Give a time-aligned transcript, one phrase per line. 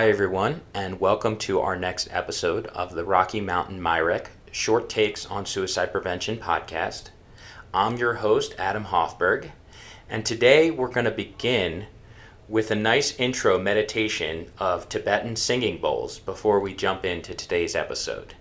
[0.00, 5.26] Hi, everyone, and welcome to our next episode of the Rocky Mountain MIRECC Short Takes
[5.26, 7.10] on Suicide Prevention podcast.
[7.74, 9.50] I'm your host, Adam Hoffberg,
[10.08, 11.84] and today we're going to begin
[12.48, 18.32] with a nice intro meditation of Tibetan singing bowls before we jump into today's episode.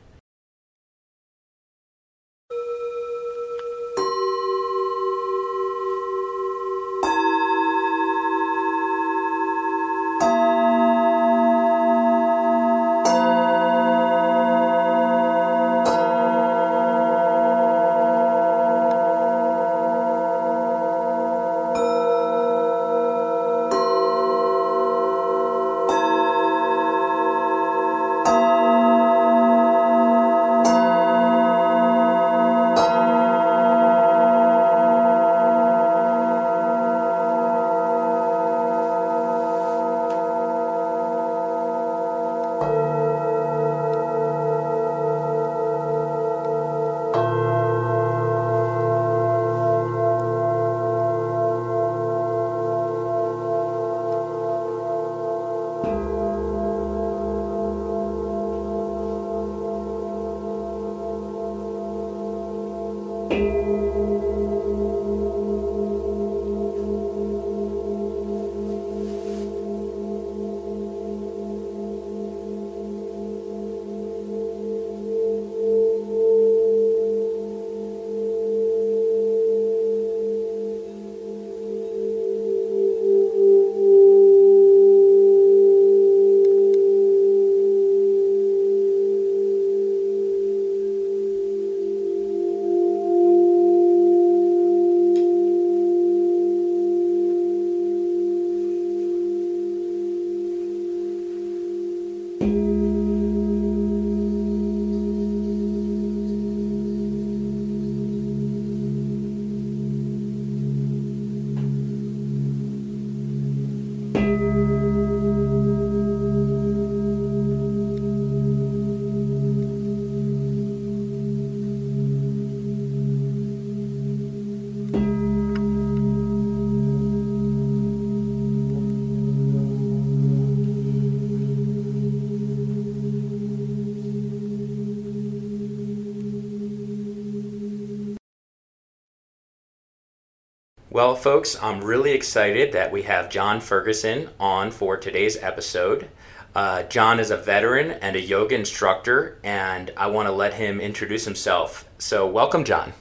[140.91, 146.09] Well, folks, I'm really excited that we have John Ferguson on for today's episode.
[146.55, 150.81] Uh, John is a veteran and a yoga instructor, and I want to let him
[150.81, 151.88] introduce himself.
[152.00, 152.94] So, welcome, John.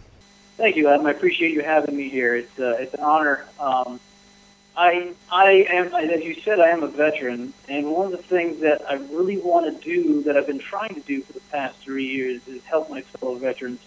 [0.59, 1.06] Thank you, Adam.
[1.06, 2.37] I appreciate you having me here.
[2.37, 3.47] It's uh, it's an honor.
[3.59, 3.99] Um,
[4.76, 8.60] I I am, as you said, I am a veteran, and one of the things
[8.60, 11.78] that I really want to do, that I've been trying to do for the past
[11.78, 13.81] three years, is help my fellow veterans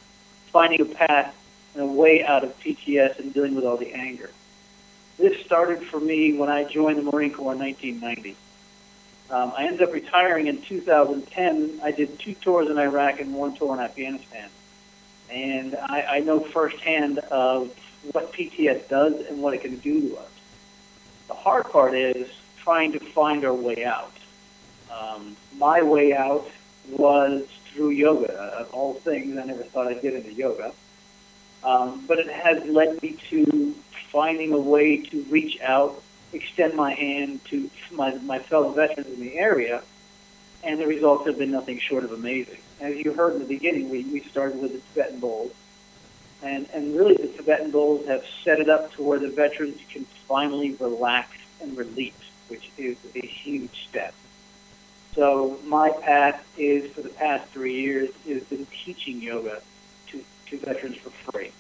[0.51, 1.35] finding a path
[1.73, 4.29] and a way out of PTS and dealing with all the anger.
[5.17, 8.35] This started for me when I joined the Marine Corps in 1990.
[9.29, 11.79] Um, I ended up retiring in 2010.
[11.83, 14.49] I did two tours in Iraq and one tour in Afghanistan.
[15.29, 17.73] And I, I know firsthand of
[18.11, 20.29] what PTS does and what it can do to us.
[21.27, 22.27] The hard part is
[22.57, 24.11] trying to find our way out.
[24.91, 26.49] Um, my way out
[26.89, 28.33] was through yoga.
[28.33, 30.73] Of all things, I never thought I'd get into yoga.
[31.63, 33.75] Um, but it has led me to
[34.11, 36.01] finding a way to reach out,
[36.33, 39.83] extend my hand to my, my fellow veterans in the area,
[40.63, 42.57] and the results have been nothing short of amazing.
[42.79, 45.53] As you heard in the beginning, we, we started with the Tibetan bowls,
[46.41, 50.05] and, and really the Tibetan bowls have set it up to where the veterans can
[50.27, 52.13] finally relax and release,
[52.47, 54.16] which is a huge step.
[55.13, 59.62] So my path is, for the past three years, has been teaching yoga
[60.51, 61.51] to veterans for free.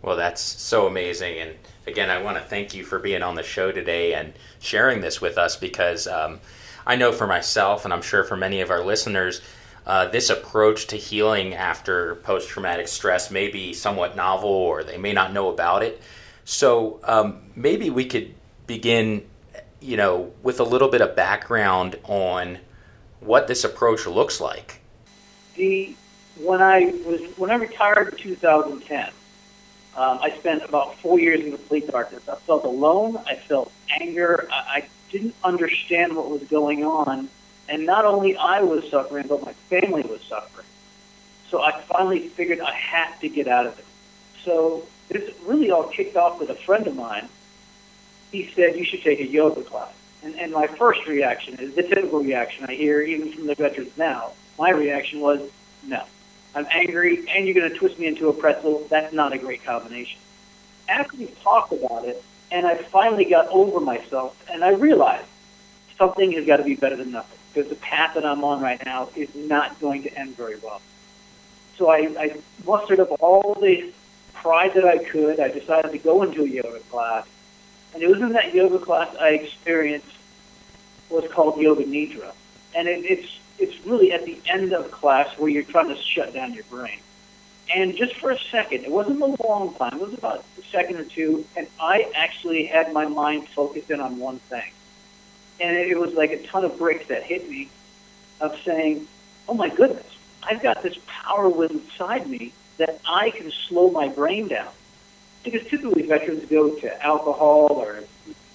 [0.00, 1.38] Well, that's so amazing.
[1.38, 1.54] And
[1.86, 5.20] again, I want to thank you for being on the show today and sharing this
[5.20, 6.40] with us because um,
[6.86, 9.42] I know for myself, and I'm sure for many of our listeners,
[9.86, 14.98] uh, this approach to healing after post traumatic stress may be somewhat novel or they
[14.98, 16.00] may not know about it.
[16.44, 18.34] So um, maybe we could
[18.66, 19.26] begin,
[19.80, 22.58] you know, with a little bit of background on
[23.20, 24.80] what this approach looks like.
[25.56, 25.96] The
[26.40, 29.10] when I was when I retired in 2010,
[29.96, 32.28] um, I spent about four years in complete darkness.
[32.28, 33.16] I felt alone.
[33.26, 34.48] I felt anger.
[34.52, 37.28] I, I didn't understand what was going on,
[37.68, 40.66] and not only I was suffering, but my family was suffering.
[41.50, 43.84] So I finally figured I had to get out of it.
[44.44, 47.28] So this really all kicked off with a friend of mine.
[48.30, 49.92] He said you should take a yoga class.
[50.22, 53.96] And, and my first reaction is the typical reaction I hear even from the veterans
[53.96, 54.32] now.
[54.58, 55.48] My reaction was,
[55.84, 56.04] no.
[56.58, 58.84] I'm angry, and you're going to twist me into a pretzel.
[58.90, 60.18] That's not a great combination.
[60.88, 62.20] After we talked about it,
[62.50, 65.28] and I finally got over myself, and I realized
[65.96, 68.84] something has got to be better than nothing because the path that I'm on right
[68.84, 70.82] now is not going to end very well.
[71.76, 73.92] So I, I mustered up all the
[74.34, 75.38] pride that I could.
[75.38, 77.24] I decided to go into a yoga class,
[77.94, 80.10] and it was in that yoga class I experienced
[81.08, 82.32] what's called yoga nidra,
[82.74, 86.32] and it, it's it's really at the end of class where you're trying to shut
[86.32, 87.00] down your brain.
[87.74, 90.96] And just for a second, it wasn't a long time, it was about a second
[90.96, 94.72] or two, and I actually had my mind focused in on one thing.
[95.60, 97.68] And it was like a ton of bricks that hit me
[98.40, 99.06] of saying,
[99.48, 100.06] oh my goodness,
[100.42, 104.72] I've got this power inside me that I can slow my brain down.
[105.42, 108.04] Because typically veterans go to alcohol or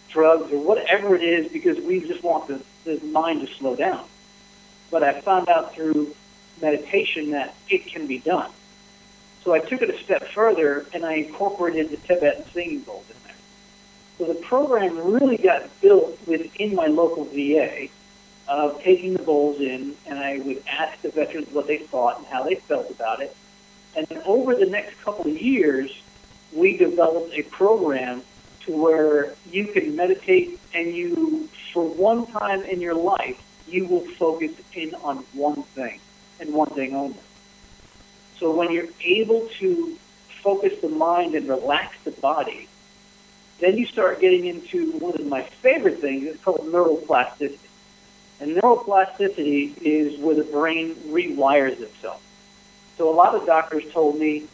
[0.09, 4.05] drugs or whatever it is because we just want the, the mind to slow down
[4.93, 6.15] but I found out through
[6.61, 8.51] meditation that it can be done.
[9.43, 13.15] So I took it a step further and I incorporated the Tibetan singing bowls in
[13.25, 13.35] there.
[14.19, 17.87] So the program really got built within my local VA
[18.47, 22.27] of taking the bowls in and I would ask the veterans what they thought and
[22.27, 23.35] how they felt about it.
[23.97, 25.91] And then over the next couple of years,
[26.53, 28.21] we developed a program
[28.67, 33.41] to where you can meditate and you, for one time in your life,
[33.73, 35.99] you will focus in on one thing
[36.39, 37.17] and one thing only.
[38.37, 39.97] So when you're able to
[40.41, 42.67] focus the mind and relax the body,
[43.59, 46.25] then you start getting into one of my favorite things.
[46.25, 47.57] It's called neuroplasticity.
[48.39, 52.21] And neuroplasticity is where the brain rewires itself.
[52.97, 54.47] So a lot of doctors told me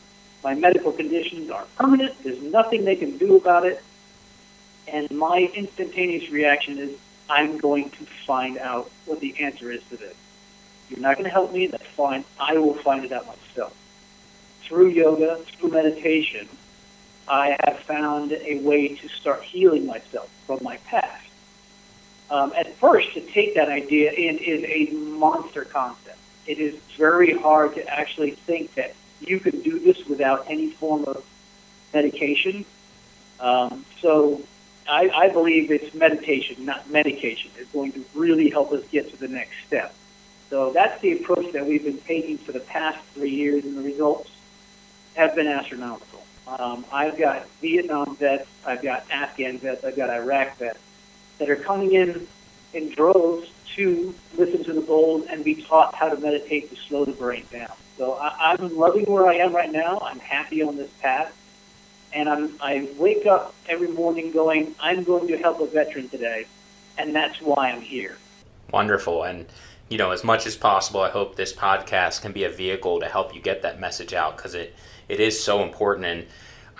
[0.44, 2.15] my medical conditions are permanent.
[2.24, 3.83] There's nothing they can do about it.
[4.88, 6.92] And my instantaneous reaction is,
[7.30, 10.16] I'm going to find out what the answer is to this.
[10.90, 12.26] You're not going to help me, that's fine.
[12.40, 13.76] I will find it out myself.
[14.64, 16.50] Through yoga, through meditation,
[17.28, 21.28] I have found a way to start healing myself from my past.
[22.31, 26.18] Um, at first, to take that idea in is a monster concept.
[26.48, 31.06] It is very hard to actually think that you can do this without any form
[31.06, 31.24] of
[31.94, 32.66] medication.
[33.40, 34.42] Um, so
[34.89, 39.18] I, I believe it's meditation, not medication, is going to really help us get to
[39.18, 39.94] the next step.
[40.50, 43.83] So that's the approach that we've been taking for the past three years, and the
[43.83, 44.31] results
[45.15, 46.24] have been astronomical.
[46.47, 50.80] Um, I've got Vietnam vets, I've got Afghan vets, I've got Iraq vets
[51.38, 52.27] that are coming in
[52.74, 57.06] in droves to listen to the bowls and be taught how to meditate to slow
[57.06, 57.71] the brain down.
[57.97, 60.00] So I, I'm loving where I am right now.
[60.03, 61.33] I'm happy on this path
[62.14, 66.46] and I'm, I wake up every morning going, I'm going to help a veteran today,
[66.98, 68.18] and that's why I'm here.
[68.72, 69.24] Wonderful.
[69.24, 69.46] And,
[69.90, 73.08] you know, as much as possible, I hope this podcast can be a vehicle to
[73.08, 74.76] help you get that message out because it,
[75.08, 76.06] it is so important.
[76.06, 76.28] And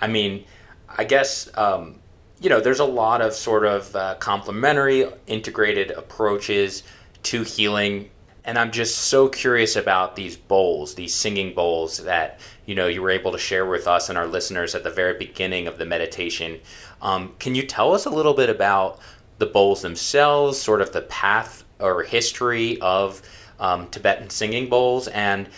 [0.00, 0.44] I mean,
[0.88, 1.96] I guess, um,
[2.40, 6.82] you know, there's a lot of sort of uh, complementary, integrated approaches
[7.24, 8.10] to healing
[8.44, 13.02] and I'm just so curious about these bowls, these singing bowls that you know you
[13.02, 15.84] were able to share with us and our listeners at the very beginning of the
[15.84, 16.60] meditation.
[17.02, 19.00] Um, can you tell us a little bit about
[19.38, 23.22] the bowls themselves, sort of the path or history of
[23.58, 25.48] um, Tibetan singing bowls, and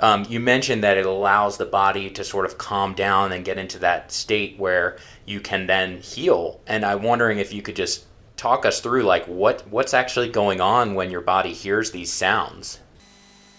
[0.00, 3.56] um, you mentioned that it allows the body to sort of calm down and get
[3.56, 6.60] into that state where you can then heal.
[6.66, 8.04] And I'm wondering if you could just
[8.36, 12.80] talk us through like what what's actually going on when your body hears these sounds?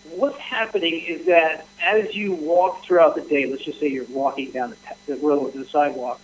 [0.10, 4.52] What's happening is that as you walk throughout the day let's just say you're walking
[4.52, 6.20] down the, the road or the sidewalk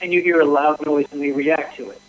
[0.00, 2.00] and you hear a loud noise and we react to it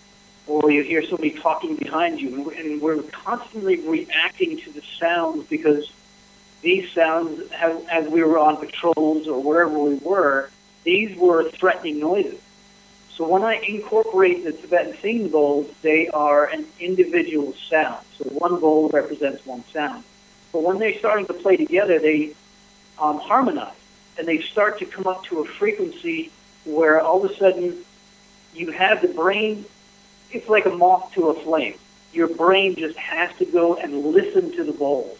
[0.47, 5.91] or you hear somebody talking behind you and we're constantly reacting to the sounds because
[6.61, 7.41] these sounds
[7.91, 10.49] as we were on patrols or wherever we were
[10.83, 12.39] these were threatening noises
[13.21, 18.03] so when I incorporate the Tibetan singing bowls, they are an individual sound.
[18.17, 20.03] So one bowl represents one sound.
[20.51, 22.33] But when they're starting to play together, they
[22.97, 23.75] um, harmonize
[24.17, 26.31] and they start to come up to a frequency
[26.65, 27.85] where all of a sudden
[28.55, 29.65] you have the brain.
[30.31, 31.75] It's like a moth to a flame.
[32.13, 35.19] Your brain just has to go and listen to the bowls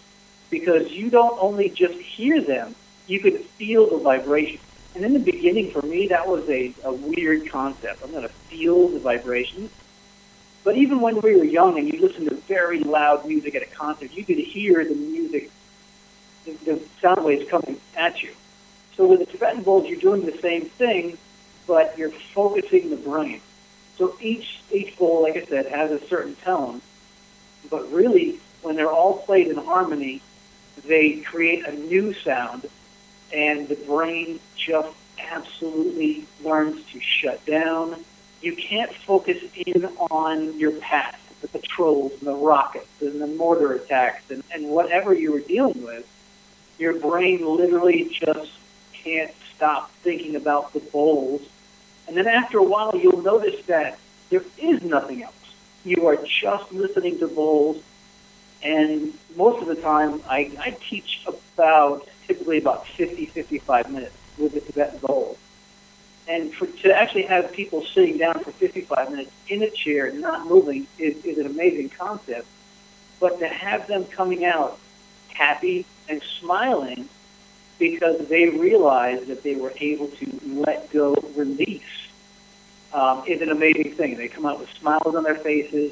[0.50, 2.74] because you don't only just hear them,
[3.06, 4.60] you can feel the vibration.
[4.96, 8.04] And in the beginning, for me, that was a, a weird concept.
[8.04, 9.72] I'm going to feel the vibrations.
[10.64, 13.68] But even when we were young and you listened to very loud music at a
[13.68, 15.50] concert, you could hear the music,
[16.46, 18.34] the, the sound waves coming at you.
[18.96, 21.18] So with the Tibetan bowls, you're doing the same thing,
[21.66, 23.42] but you're focusing the brain.
[23.98, 26.82] So each each bowl, like I said, has a certain tone,
[27.70, 30.22] but really, when they're all played in harmony,
[30.86, 32.70] they create a new sound,
[33.34, 38.04] and the brain just absolutely learns to shut down.
[38.42, 43.74] You can't focus in on your past, the patrols and the rockets and the mortar
[43.74, 46.08] attacks and, and whatever you were dealing with.
[46.78, 48.52] Your brain literally just
[48.94, 51.42] can't stop thinking about the bowls.
[52.08, 55.36] And then after a while, you'll notice that there is nothing else.
[55.86, 57.82] You are just listening to bowls.
[58.64, 64.54] And most of the time, I, I teach about, typically about 50, 55 minutes with
[64.54, 65.38] the Tibetan bowl.
[66.28, 70.48] And for, to actually have people sitting down for 55 minutes in a chair, not
[70.48, 72.48] moving, is, is an amazing concept.
[73.20, 74.80] But to have them coming out
[75.34, 77.10] happy and smiling
[77.78, 81.82] because they realized that they were able to let go, release,
[82.94, 84.16] um, is an amazing thing.
[84.16, 85.92] They come out with smiles on their faces,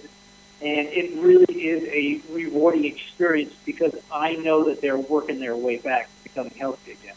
[0.61, 5.77] and it really is a rewarding experience because I know that they're working their way
[5.77, 7.15] back to becoming healthy again.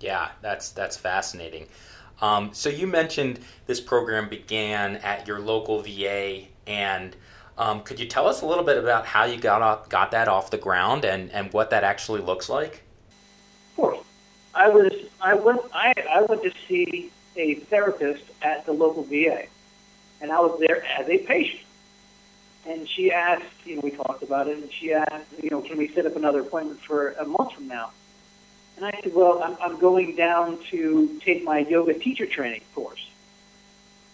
[0.00, 1.66] Yeah, that's that's fascinating.
[2.20, 7.16] Um, so you mentioned this program began at your local VA, and
[7.58, 10.28] um, could you tell us a little bit about how you got off, got that
[10.28, 12.82] off the ground and, and what that actually looks like?
[13.70, 13.98] Of course,
[14.54, 19.46] I was I went I, I went to see a therapist at the local VA,
[20.20, 21.61] and I was there as a patient.
[22.66, 25.76] And she asked, you know, we talked about it, and she asked, you know, can
[25.78, 27.90] we set up another appointment for a month from now?
[28.76, 33.10] And I said, well, I'm, I'm going down to take my yoga teacher training course.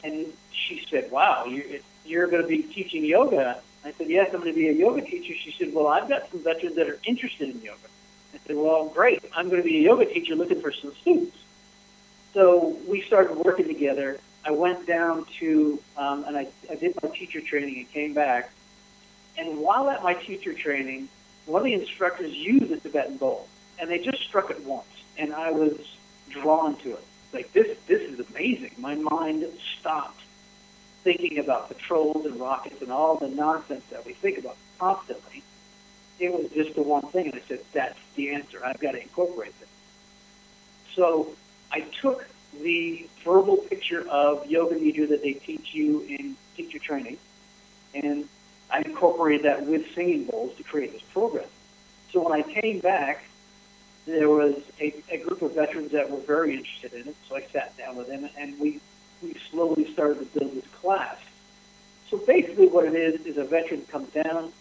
[0.02, 1.64] And she said, wow, you're,
[2.06, 3.60] you're going to be teaching yoga.
[3.84, 5.34] I said, yes, I'm going to be a yoga teacher.
[5.34, 7.78] She said, well, I've got some veterans that are interested in yoga.
[8.34, 9.22] I said, well, great.
[9.34, 11.36] I'm going to be a yoga teacher looking for some students.
[12.34, 14.18] So we started working together.
[14.48, 18.50] I went down to, um, and I, I did my teacher training and came back.
[19.36, 21.10] And while at my teacher training,
[21.44, 23.46] one of the instructors used the Tibetan bowl,
[23.78, 24.86] and they just struck it once,
[25.18, 25.78] and I was
[26.30, 27.04] drawn to it.
[27.34, 28.70] Like this, this is amazing.
[28.78, 29.44] My mind
[29.78, 30.22] stopped
[31.04, 35.42] thinking about patrols and rockets and all the nonsense that we think about constantly.
[36.18, 38.64] It was just the one thing, and I said, "That's the answer.
[38.64, 39.68] I've got to incorporate this."
[40.94, 41.36] So
[41.70, 42.26] I took
[42.62, 47.18] the verbal picture of yoga nidra that they teach you in teacher training,
[47.94, 48.28] and
[48.70, 51.48] I incorporated that with singing bowls to create this program.
[52.12, 53.24] So when I came back,
[54.06, 57.16] there was a, a group of veterans that were very interested in it.
[57.28, 58.80] So I sat down with them, and we
[59.22, 61.16] we slowly started to build this class.
[62.08, 64.52] So basically, what it is is a veteran comes down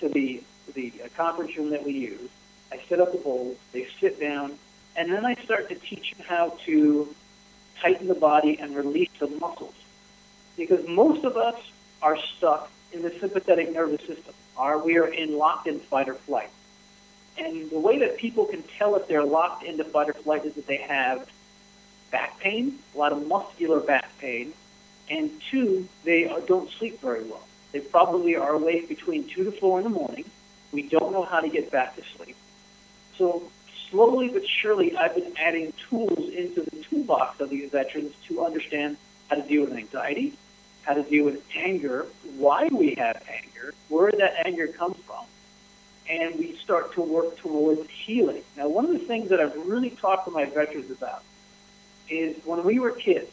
[0.00, 0.42] to the
[0.74, 2.28] the uh, conference room that we use.
[2.70, 3.56] I set up the bowls.
[3.72, 4.58] They sit down,
[4.96, 7.14] and then I start to teach them how to
[7.82, 9.74] tighten the body and release the muscles.
[10.56, 11.56] Because most of us
[12.00, 14.34] are stuck in the sympathetic nervous system.
[14.56, 16.50] Are we are in locked in fight or flight.
[17.38, 20.54] And the way that people can tell if they're locked into fight or flight is
[20.54, 21.28] that they have
[22.10, 24.52] back pain, a lot of muscular back pain,
[25.10, 27.46] and two, they don't sleep very well.
[27.72, 30.26] They probably are awake between two to four in the morning.
[30.72, 32.36] We don't know how to get back to sleep.
[33.16, 33.50] So
[33.92, 38.96] slowly but surely, I've been adding tools into the toolbox of these veterans to understand
[39.28, 40.32] how to deal with anxiety,
[40.82, 42.06] how to deal with anger,
[42.38, 45.24] why we have anger, where that anger comes from,
[46.08, 48.42] and we start to work towards healing.
[48.56, 51.22] Now, one of the things that I've really talked to my veterans about
[52.08, 53.30] is when we were kids,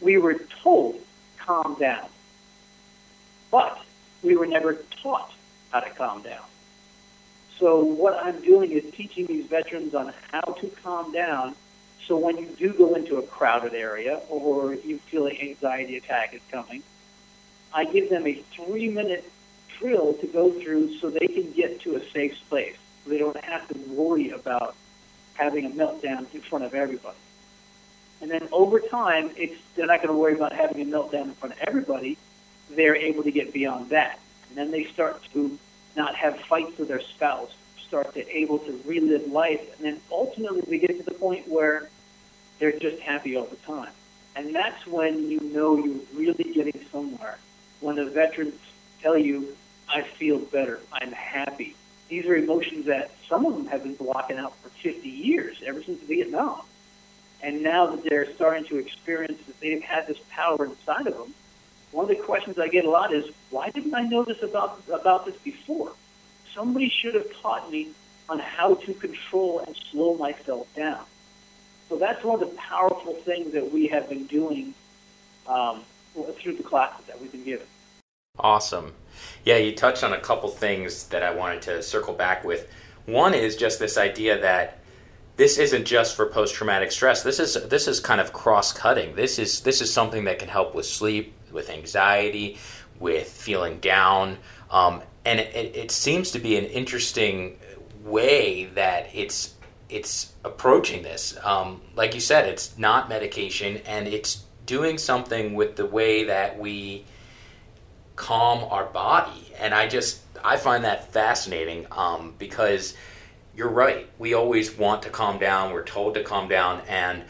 [0.00, 1.00] we were told,
[1.36, 2.08] calm down.
[3.50, 3.82] But
[4.22, 5.32] we were never taught
[5.72, 6.44] how to calm down.
[7.60, 11.54] So what I'm doing is teaching these veterans on how to calm down
[12.10, 16.34] so when you do go into a crowded area or you feel an anxiety attack
[16.34, 16.82] is coming,
[17.72, 19.30] I give them a three minute
[19.78, 22.76] drill to go through so they can get to a safe place.
[23.06, 24.74] They don't have to worry about
[25.34, 27.16] having a meltdown in front of everybody.
[28.20, 31.34] And then over time, it's they're not going to worry about having a meltdown in
[31.34, 32.18] front of everybody.
[32.70, 35.58] They're able to get beyond that, and then they start to
[35.96, 37.50] not have fights with their spouse,
[37.86, 41.88] start to able to relive life, and then ultimately we get to the point where
[42.58, 43.92] they're just happy all the time.
[44.36, 47.38] And that's when you know you're really getting somewhere.
[47.80, 48.54] When the veterans
[49.02, 49.56] tell you,
[49.88, 51.74] I feel better, I'm happy.
[52.08, 55.82] These are emotions that some of them have been blocking out for 50 years, ever
[55.82, 56.62] since Vietnam.
[57.42, 61.34] And now that they're starting to experience that they've had this power inside of them,
[61.92, 64.82] one of the questions I get a lot is, why didn't I know this about,
[64.92, 65.92] about this before?
[66.54, 67.88] Somebody should have taught me
[68.28, 71.04] on how to control and slow myself down.
[71.88, 74.74] So that's one of the powerful things that we have been doing
[75.48, 75.82] um,
[76.38, 77.66] through the classes that we've been giving.
[78.38, 78.94] Awesome.
[79.44, 82.68] Yeah, you touched on a couple things that I wanted to circle back with.
[83.06, 84.78] One is just this idea that
[85.36, 87.22] this isn't just for post-traumatic stress.
[87.22, 89.16] This is this is kind of cross-cutting.
[89.16, 92.58] This is this is something that can help with sleep, with anxiety,
[92.98, 94.38] with feeling down,
[94.70, 97.58] um, and it, it, it seems to be an interesting
[98.04, 99.54] way that it's
[99.88, 101.36] it's approaching this.
[101.42, 106.58] Um, like you said, it's not medication, and it's doing something with the way that
[106.58, 107.04] we
[108.14, 109.52] calm our body.
[109.58, 112.94] And I just I find that fascinating um, because
[113.56, 114.08] you're right.
[114.18, 115.72] We always want to calm down.
[115.72, 117.24] We're told to calm down, and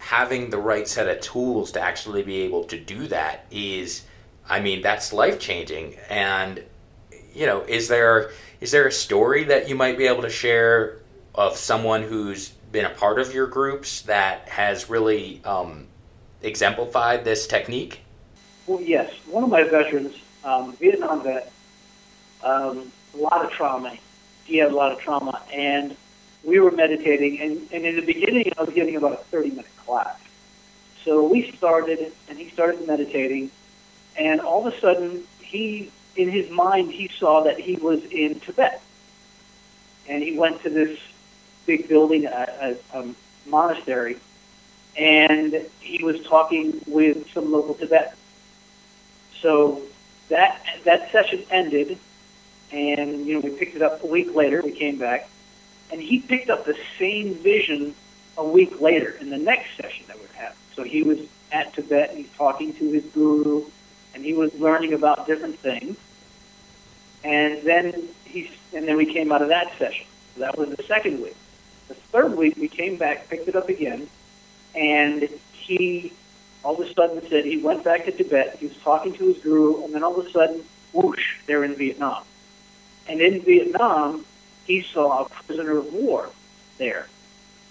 [0.00, 4.02] having the right set of tools to actually be able to do that is,
[4.48, 5.96] I mean, that's life changing.
[6.08, 6.64] And
[7.32, 8.30] you know, is there
[8.60, 10.98] is there a story that you might be able to share
[11.34, 15.86] of someone who's been a part of your groups that has really um,
[16.42, 18.00] exemplified this technique?
[18.66, 19.12] Well, yes.
[19.26, 20.14] One of my veterans,
[20.44, 21.52] um, Vietnam vet,
[22.42, 23.96] um, a lot of trauma.
[24.44, 25.94] He had a lot of trauma, and
[26.44, 27.40] we were meditating.
[27.40, 30.18] And, and in the beginning, I was getting about a 30 minute class.
[31.04, 33.50] So we started, and he started meditating,
[34.16, 38.40] and all of a sudden, he, in his mind, he saw that he was in
[38.40, 38.82] Tibet.
[40.08, 40.98] And he went to this
[41.66, 43.14] big building, a, a, a
[43.46, 44.16] monastery,
[44.96, 48.16] and he was talking with some local Tibetans.
[49.40, 49.82] So
[50.28, 51.98] that that session ended,
[52.72, 54.62] and you know we picked it up a week later.
[54.62, 55.28] We came back,
[55.92, 57.94] and he picked up the same vision
[58.36, 60.56] a week later in the next session that we having.
[60.74, 61.18] So he was
[61.52, 63.64] at Tibet, and he's talking to his guru,
[64.14, 65.96] and he was learning about different things.
[67.22, 70.06] And then he and then we came out of that session.
[70.34, 71.36] So that was the second week.
[71.88, 74.08] The third week we came back, picked it up again,
[74.74, 76.12] and he
[76.62, 78.56] all of a sudden said he went back to Tibet.
[78.58, 81.74] He was talking to his guru, and then all of a sudden, whoosh, they're in
[81.74, 82.24] Vietnam.
[83.08, 84.24] And in Vietnam,
[84.70, 86.30] he saw a prisoner of war
[86.78, 87.08] there.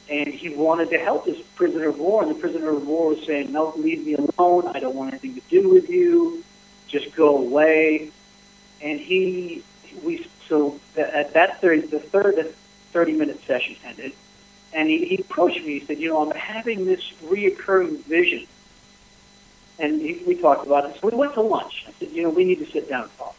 [0.10, 3.26] And he wanted to help this prisoner of war, and the prisoner of war was
[3.26, 4.68] saying, No, leave me alone.
[4.68, 6.44] I don't want anything to do with you.
[6.88, 8.12] Just go away.
[8.82, 9.64] And he,
[10.04, 12.54] we, so at that 30, the third
[12.92, 14.14] 30 minute session ended.
[14.74, 15.80] And he, he approached me.
[15.80, 18.46] He said, You know, I'm having this reoccurring vision.
[19.78, 21.00] And he, we talked about it.
[21.00, 21.86] So we went to lunch.
[21.88, 23.36] I said, You know, we need to sit down and talk.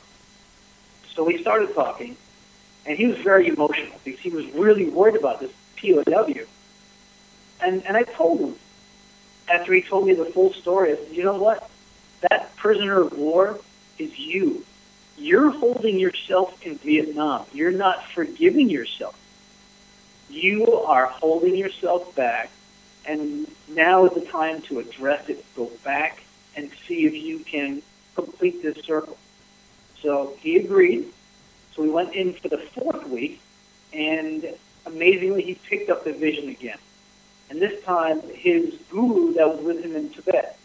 [1.15, 2.17] So we started talking.
[2.87, 6.47] And he was very emotional because he was really worried about this POW.
[7.63, 8.55] And, and I told him,
[9.49, 11.69] after he told me the full story, I said, You know what?
[12.31, 13.59] That prisoner of war
[13.99, 14.65] is you.
[15.19, 17.45] You're holding yourself in Vietnam.
[17.53, 19.17] You're not forgiving yourself
[20.31, 22.51] you are holding yourself back,
[23.05, 25.45] and now is the time to address it.
[25.57, 26.23] Go back
[26.57, 27.83] and see if you can
[28.15, 29.19] complete this circle.
[30.01, 31.13] So he agreed.
[31.81, 33.41] We went in for the fourth week,
[33.95, 36.77] and amazingly, he picked up the vision again.
[37.49, 40.59] And this time, his guru that was with him in Tibet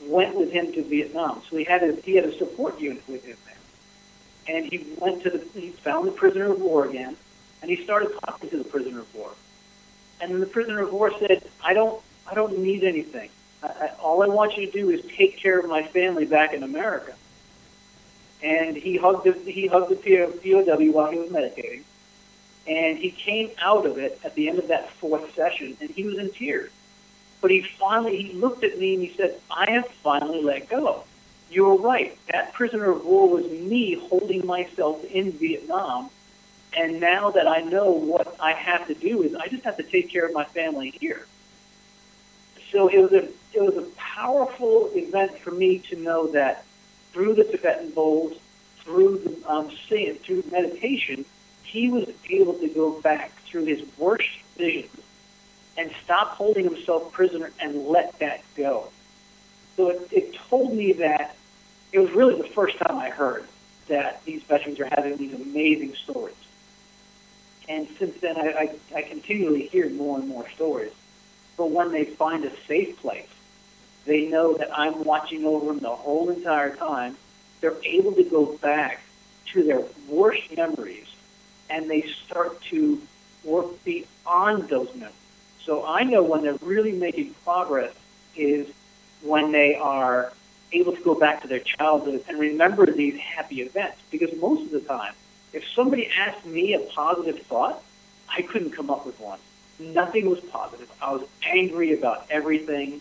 [0.00, 1.40] went with him to Vietnam.
[1.48, 4.56] So he had a, he had a support unit with him there.
[4.56, 7.16] And he went to the, he found the prisoner of war again,
[7.62, 9.30] and he started talking to the prisoner of war.
[10.20, 13.30] And then the prisoner of war said, "I don't, I don't need anything.
[13.62, 16.54] I, I, all I want you to do is take care of my family back
[16.54, 17.14] in America."
[18.42, 21.84] And he hugged the, he hugged the POW while he was meditating,
[22.66, 26.04] and he came out of it at the end of that fourth session, and he
[26.04, 26.70] was in tears.
[27.40, 31.04] But he finally he looked at me and he said, "I have finally let go."
[31.50, 32.18] You were right.
[32.32, 36.10] That prisoner of war was me holding myself in Vietnam
[36.76, 39.82] and now that I know what I have to do is I just have to
[39.82, 41.26] take care of my family here.
[42.70, 46.65] So it was a it was a powerful event for me to know that
[47.16, 48.36] through the Tibetan bowls,
[48.80, 51.24] through the um, singing, through meditation,
[51.62, 54.94] he was able to go back through his worst visions
[55.78, 58.88] and stop holding himself prisoner and let that go.
[59.76, 61.36] So it, it told me that
[61.90, 63.46] it was really the first time I heard
[63.88, 66.34] that these veterans are having these amazing stories.
[67.66, 70.92] And since then, I, I, I continually hear more and more stories.
[71.56, 73.28] But when they find a safe place,
[74.06, 77.16] they know that I'm watching over them the whole entire time.
[77.60, 79.02] They're able to go back
[79.52, 81.06] to their worst memories
[81.68, 83.00] and they start to
[83.44, 85.14] work beyond those memories.
[85.64, 87.92] So I know when they're really making progress
[88.36, 88.68] is
[89.22, 90.32] when they are
[90.72, 93.98] able to go back to their childhood and remember these happy events.
[94.10, 95.14] Because most of the time,
[95.52, 97.82] if somebody asked me a positive thought,
[98.28, 99.38] I couldn't come up with one.
[99.78, 100.90] Nothing was positive.
[101.02, 103.00] I was angry about everything.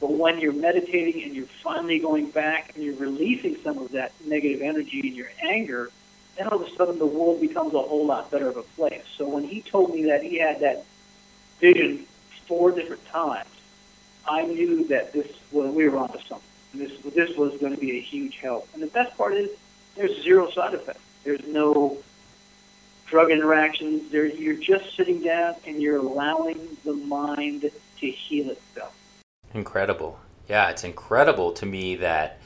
[0.00, 4.12] But when you're meditating and you're finally going back and you're releasing some of that
[4.24, 5.90] negative energy and your anger,
[6.36, 9.02] then all of a sudden the world becomes a whole lot better of a place.
[9.16, 10.84] So when he told me that he had that
[11.58, 12.06] vision
[12.46, 13.48] four different times,
[14.26, 16.46] I knew that this was we were onto something.
[16.72, 18.68] And this this was going to be a huge help.
[18.74, 19.50] And the best part is
[19.96, 21.00] there's zero side effects.
[21.24, 21.98] There's no
[23.06, 24.10] drug interactions.
[24.12, 28.94] There, you're just sitting down and you're allowing the mind to heal itself.
[29.54, 30.18] Incredible.
[30.48, 32.38] Yeah, it's incredible to me that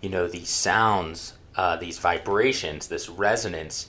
[0.00, 3.88] you know these sounds, uh, these vibrations, this resonance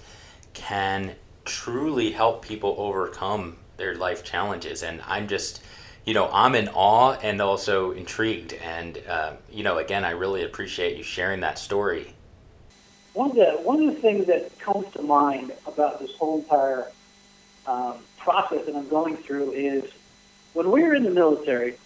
[0.54, 4.84] can truly help people overcome their life challenges.
[4.84, 5.62] And I'm just,
[6.06, 8.54] you know, I'm in awe and also intrigued.
[8.54, 12.14] And uh, you know, again, I really appreciate you sharing that story.
[13.14, 16.92] One of the one of the things that comes to mind about this whole entire
[17.68, 19.92] um, process that I'm going through is
[20.54, 21.78] when we were in the military,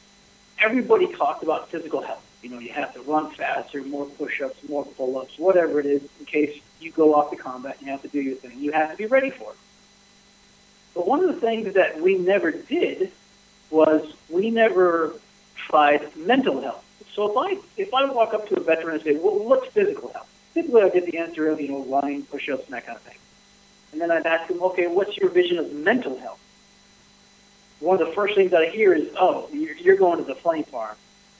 [0.59, 2.23] everybody talked about physical health.
[2.41, 6.25] You know, you have to run faster, more push-ups, more pull-ups, whatever it is, in
[6.25, 8.59] case you go off to combat and you have to do your thing.
[8.59, 9.57] You have to be ready for it.
[10.93, 13.11] But one of the things that we never did
[13.69, 15.13] was we never
[15.55, 16.83] tried mental health.
[17.13, 20.11] So if I if I walk up to a veteran and say, "Well, what's physical
[20.11, 23.01] health?" Typically, I get the answer of you know running, push-ups, and that kind of
[23.01, 23.17] thing.
[23.91, 26.39] And then I'd ask them, "Okay, what's your vision of mental health?"
[27.79, 30.35] One of the first things that I hear is, "Oh, you're, you're going to the
[30.35, 30.95] flame farm.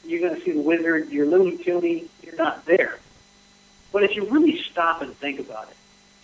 [0.06, 1.10] You're going to see the wizard.
[1.10, 2.08] You're Looney Toony.
[2.23, 3.00] You're not there."
[3.91, 5.76] But if you really stop and think about it,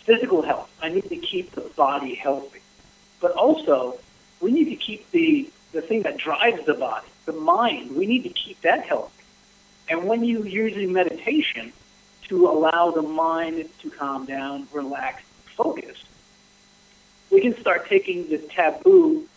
[0.04, 0.70] physical health.
[0.82, 2.60] I need to keep the body healthy,
[3.20, 4.00] but also
[4.42, 7.96] we need to keep the the thing that drives the body, the mind.
[7.96, 9.24] We need to keep that healthy.
[9.90, 11.74] And when you using meditation
[12.28, 15.24] to allow the mind to calm down, relax,
[15.58, 16.04] focus,
[17.32, 19.28] we can start taking the taboo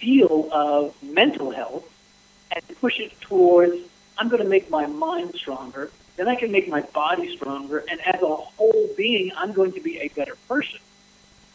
[0.00, 1.84] feel of mental health
[2.52, 3.76] and push it towards
[4.18, 8.00] I'm going to make my mind stronger, then I can make my body stronger, and
[8.04, 10.80] as a whole being, I'm going to be a better person.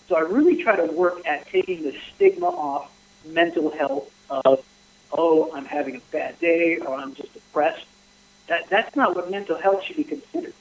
[0.07, 2.89] So I really try to work at taking the stigma off
[3.25, 4.65] mental health of,
[5.11, 7.85] oh, I'm having a bad day or I'm just depressed.
[8.47, 10.53] That, that's not what mental health should be considered.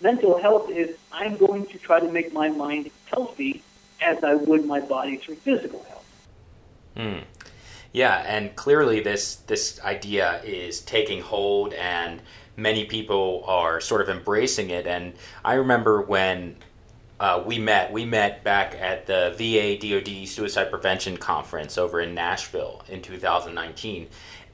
[0.00, 3.62] Mental health is I'm going to try to make my mind healthy
[4.00, 5.97] as I would my body through physical health.
[6.98, 7.22] Mm.
[7.92, 12.20] Yeah, and clearly this this idea is taking hold, and
[12.56, 14.86] many people are sort of embracing it.
[14.86, 16.56] And I remember when
[17.18, 17.92] uh, we met.
[17.92, 24.08] We met back at the VA DoD Suicide Prevention Conference over in Nashville in 2019,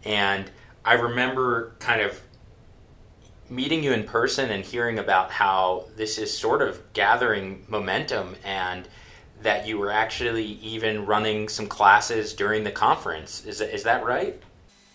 [0.05, 0.51] and
[0.85, 2.21] I remember kind of
[3.51, 8.89] meeting you in person and hearing about how this is sort of gathering momentum and
[9.45, 13.45] that you were actually even running some classes during the conference.
[13.47, 14.43] Is is that right?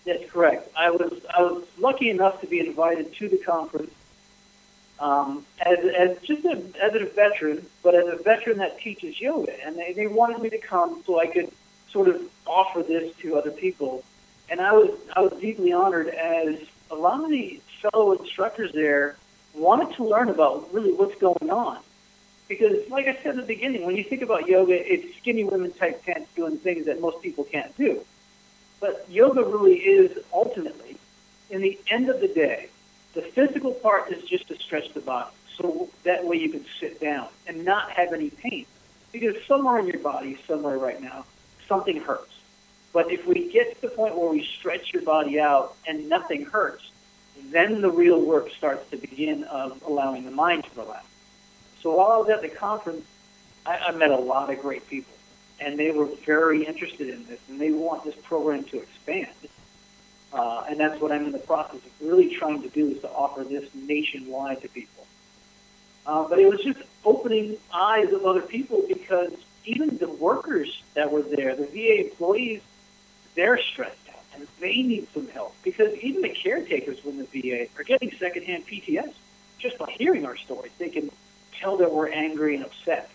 [0.05, 0.69] That's correct.
[0.77, 3.93] I was I was lucky enough to be invited to the conference
[4.99, 9.53] um, as, as just a, as a veteran, but as a veteran that teaches yoga.
[9.65, 11.51] And they, they wanted me to come so I could
[11.89, 14.03] sort of offer this to other people.
[14.49, 16.55] And I was I was deeply honored as
[16.89, 19.15] a lot of the fellow instructors there
[19.53, 21.77] wanted to learn about really what's going on.
[22.49, 25.71] Because, like I said at the beginning, when you think about yoga, it's skinny women
[25.71, 28.03] type pants doing things that most people can't do.
[28.81, 30.97] But yoga really is ultimately,
[31.51, 32.69] in the end of the day,
[33.13, 36.99] the physical part is just to stretch the body, so that way you can sit
[36.99, 38.65] down and not have any pain.
[39.11, 41.25] Because somewhere in your body, somewhere right now,
[41.67, 42.33] something hurts.
[42.93, 46.45] But if we get to the point where we stretch your body out and nothing
[46.45, 46.89] hurts,
[47.51, 51.05] then the real work starts to begin of allowing the mind to relax.
[51.81, 53.05] So while I was at the conference,
[53.65, 55.13] I, I met a lot of great people,
[55.59, 59.29] and they were very interested in this, and they want this program to expand.
[60.31, 63.09] Uh, and that's what I'm in the process of really trying to do is to
[63.09, 65.07] offer this nationwide to people.
[66.05, 69.31] Uh, but it was just opening eyes of other people because
[69.65, 72.61] even the workers that were there, the VA employees,
[73.35, 77.67] they're stressed out and they need some help because even the caretakers within the VA
[77.77, 79.13] are getting secondhand PTS
[79.57, 80.71] just by hearing our stories.
[80.77, 81.11] They can
[81.59, 83.09] tell that we're angry and upset.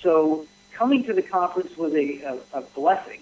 [0.00, 3.20] So coming to the conference was a, a, a blessing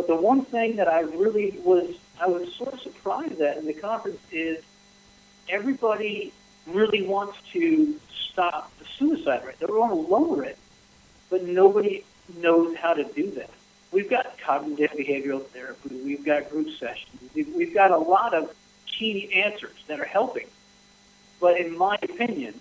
[0.00, 3.66] but the one thing that I really was, I was sort of surprised at in
[3.66, 4.64] the conference is
[5.48, 6.32] everybody
[6.66, 9.58] really wants to stop the suicide rate.
[9.58, 10.56] They want to lower it,
[11.28, 12.04] but nobody
[12.38, 13.50] knows how to do that.
[13.92, 16.00] We've got cognitive behavioral therapy.
[16.02, 17.20] We've got group sessions.
[17.34, 18.54] We've got a lot of
[18.86, 20.46] key answers that are helping.
[21.40, 22.58] But in my opinion,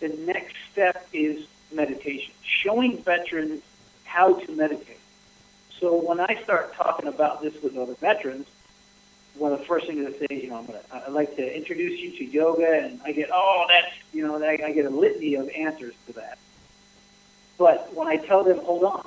[0.00, 3.62] the next step is meditation, showing veterans
[4.04, 4.98] how to meditate.
[5.78, 8.46] So when I start talking about this with other veterans,
[9.34, 11.56] one of the first things I say, is, you know, I'm gonna, I'd like to
[11.56, 15.36] introduce you to yoga, and I get, oh, that's, you know, I, get a litany
[15.36, 16.38] of answers to that.
[17.56, 19.06] But when I tell them, hold on,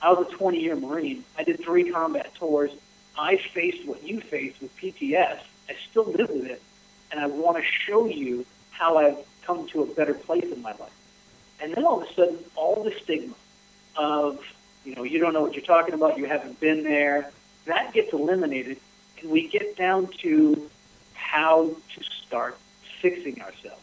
[0.00, 1.24] I was a 20-year Marine.
[1.38, 2.70] I did three combat tours.
[3.16, 5.40] I faced what you faced with PTS.
[5.68, 6.62] I still live with it,
[7.10, 10.72] and I want to show you how I've come to a better place in my
[10.72, 10.92] life.
[11.60, 13.34] And then all of a sudden, all the stigma
[13.96, 14.40] of,
[14.84, 17.30] you know, you don't know what you're talking about, you haven't been there,
[17.66, 18.78] that gets eliminated,
[19.20, 20.68] and we get down to
[21.14, 22.58] how to start
[23.00, 23.80] fixing ourselves.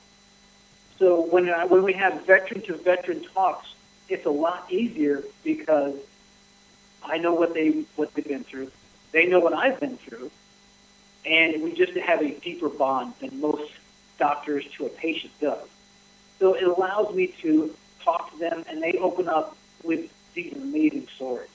[0.97, 3.73] So when, I, when we have veteran to veteran talks,
[4.09, 5.95] it's a lot easier because
[7.03, 8.71] I know what they what they've been through.
[9.11, 10.29] They know what I've been through,
[11.25, 13.71] and we just have a deeper bond than most
[14.19, 15.67] doctors to a patient does.
[16.37, 21.07] So it allows me to talk to them, and they open up with these amazing
[21.15, 21.49] stories.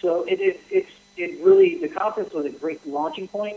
[0.00, 3.56] So it, it, it's it really the conference was a great launching point,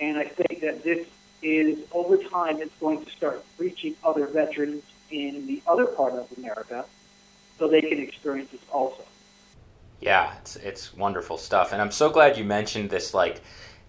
[0.00, 1.06] and I think that this
[1.42, 6.26] is over time it's going to start reaching other veterans in the other part of
[6.38, 6.86] America,
[7.58, 9.04] so they can experience this also.
[10.00, 13.42] Yeah, it's it's wonderful stuff, and I'm so glad you mentioned this, like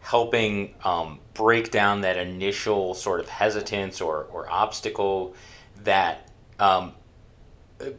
[0.06, 5.34] helping um, break down that initial sort of hesitance or or obstacle
[5.84, 6.94] that um,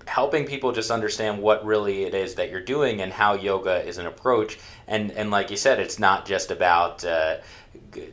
[0.07, 3.99] helping people just understand what really it is that you're doing and how yoga is
[3.99, 4.57] an approach.
[4.87, 7.39] And and like you said it's not just about uh,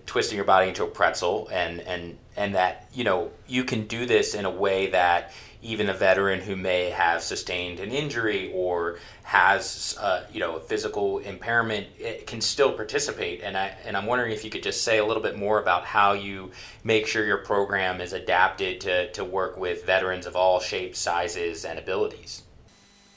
[0.08, 4.08] twisting your body into a pretzel and and and that you know you can do
[4.08, 5.32] this in a way that
[5.64, 10.60] even a veteran who may have sustained an injury or has uh, you know a
[10.60, 11.88] physical impairment
[12.28, 15.24] can still participate and I and I'm wondering if you could just say a little
[15.24, 16.52] bit more about how you
[16.84, 21.66] make sure your program is adapted to, to work with veterans of all shapes, sizes,
[21.66, 22.44] and abilities.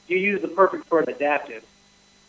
[0.07, 1.65] You use the perfect word adaptive.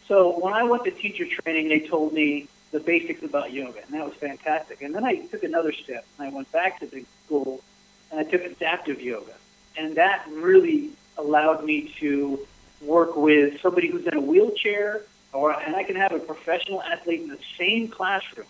[0.09, 3.95] So when I went to teacher training, they told me the basics about yoga, and
[3.95, 4.83] that was fantastic.
[4.83, 7.63] And then I took another step, and I went back to the school,
[8.11, 9.35] and I took adaptive yoga
[9.77, 12.47] and that really allowed me to
[12.81, 15.03] work with somebody who's in a wheelchair,
[15.33, 18.47] or and I can have a professional athlete in the same classroom,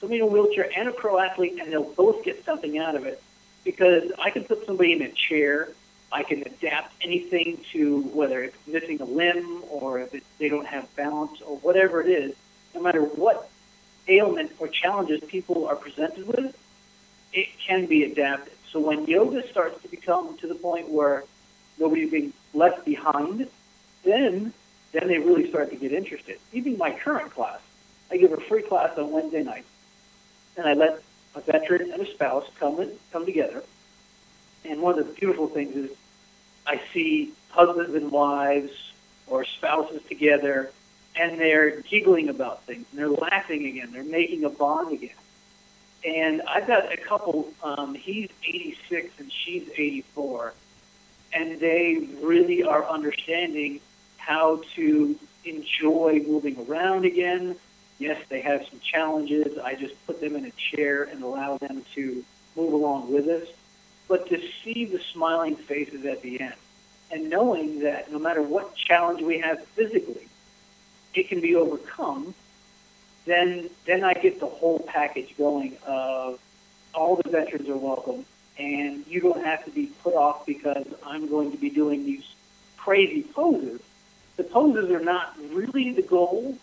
[0.00, 3.06] somebody in a wheelchair and a pro athlete, and they'll both get something out of
[3.06, 3.22] it
[3.64, 5.70] because I can put somebody in a chair.
[6.12, 10.94] I can adapt anything to whether it's missing a limb or if they don't have
[10.94, 12.36] balance or whatever it is.
[12.74, 13.50] No matter what
[14.06, 16.56] ailment or challenges people are presented with,
[17.32, 18.53] it can be adapted.
[18.74, 21.22] So when yoga starts to become to the point where
[21.78, 23.48] nobody's being left behind,
[24.02, 24.52] then
[24.90, 26.38] then they really start to get interested.
[26.52, 27.60] Even my current class,
[28.10, 29.64] I give a free class on Wednesday night,
[30.56, 31.00] and I let
[31.36, 33.62] a veteran and a spouse come and come together.
[34.64, 35.90] And one of the beautiful things is
[36.66, 38.72] I see husbands and wives
[39.28, 40.72] or spouses together,
[41.14, 45.14] and they're giggling about things, and they're laughing again, they're making a bond again
[46.04, 47.52] and I've got a couple.
[47.62, 50.54] Um, he's 86 and she's 84,
[51.32, 53.80] and they really are understanding
[54.18, 57.56] how to enjoy moving around again.
[57.98, 59.58] Yes, they have some challenges.
[59.58, 62.24] I just put them in a chair and allow them to
[62.56, 63.48] move along with us.
[64.08, 66.54] But to see the smiling faces at the end
[67.10, 70.28] and knowing that no matter what challenge we have physically,
[71.14, 72.34] it can be overcome
[73.26, 76.38] then then I get the whole package going of
[76.94, 78.24] all the veterans are welcome,
[78.58, 82.24] and you don't have to be put off because I'm going to be doing these
[82.76, 83.80] crazy poses.
[84.36, 86.58] The poses are not really the goal.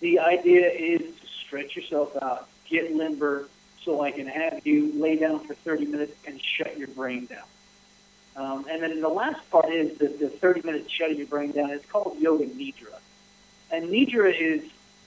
[0.00, 3.48] The idea is to stretch yourself out, get limber,
[3.84, 7.44] so I can have you lay down for 30 minutes and shut your brain down.
[8.34, 11.70] Um, and then the last part is the, the 30 minutes shutting your brain down.
[11.70, 12.98] It's called Yoga Nidra.
[13.70, 14.62] And Nidra is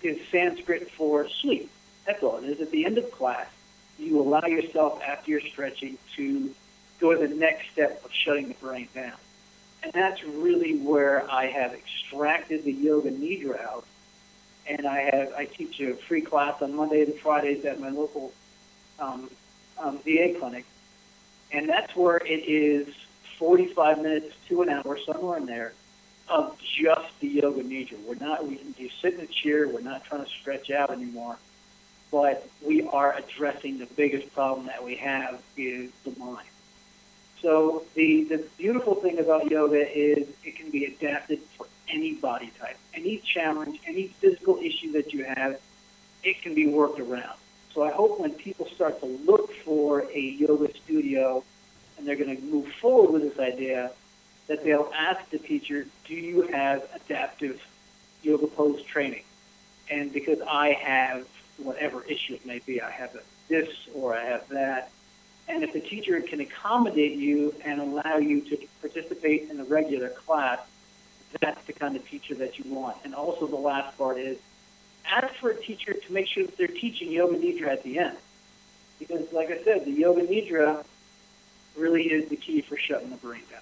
[0.05, 1.69] is Sanskrit for sleep.
[2.05, 2.61] That's all it is.
[2.61, 3.47] At the end of class,
[3.97, 6.53] you allow yourself, after your stretching, to
[6.99, 9.13] go to the next step of shutting the brain down.
[9.83, 13.85] And that's really where I have extracted the yoga nidra out.
[14.67, 18.33] And I have I teach a free class on Mondays and Fridays at my local
[18.97, 19.29] um,
[19.77, 20.65] um, VA clinic,
[21.51, 22.87] and that's where it is
[23.37, 25.73] 45 minutes to an hour, somewhere in there,
[26.27, 27.99] of just the yoga nidra.
[28.07, 31.37] We're not, we can sit in a chair, we're not trying to stretch out anymore,
[32.11, 36.47] but we are addressing the biggest problem that we have is the mind.
[37.41, 42.51] So the, the beautiful thing about yoga is it can be adapted for any body
[42.59, 45.59] type, any challenge, any physical issue that you have,
[46.23, 47.37] it can be worked around.
[47.73, 51.43] So I hope when people start to look for a yoga studio
[51.97, 53.91] and they're going to move forward with this idea,
[54.47, 57.61] that they'll ask the teacher, do you have adaptive
[58.21, 59.23] yoga pose training?
[59.89, 61.27] And because I have
[61.57, 62.81] whatever issue it may be.
[62.81, 63.15] I have
[63.47, 64.91] this or I have that.
[65.47, 70.09] And if the teacher can accommodate you and allow you to participate in the regular
[70.09, 70.59] class,
[71.39, 72.97] that's the kind of teacher that you want.
[73.03, 74.37] And also the last part is
[75.05, 78.17] ask for a teacher to make sure that they're teaching yoga nidra at the end.
[78.97, 80.83] Because like I said, the yoga nidra
[81.77, 83.61] really is the key for shutting the brain down.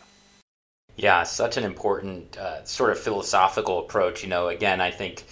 [0.96, 4.24] Yeah, such an important uh, sort of philosophical approach.
[4.24, 5.24] You know, again, I think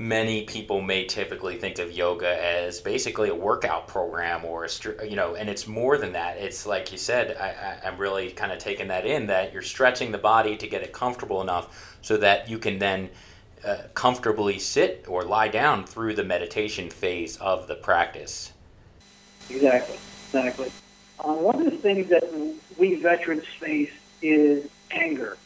[0.00, 5.14] many people may typically think of yoga as basically a workout program or a you
[5.14, 8.56] know and it's more than that it's like you said I, am really kind of
[8.56, 12.48] taking that in that you're stretching the body to get it comfortable enough so that
[12.48, 13.10] you can then
[13.62, 18.54] uh, comfortably sit or lie down through the meditation phase of the practice
[19.50, 20.72] exactly exactly
[21.18, 22.24] uh, one of the things that
[22.78, 25.36] we veterans face is anger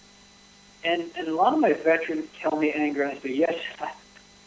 [0.84, 3.56] and, and a lot of my veterans tell me anger and i say yes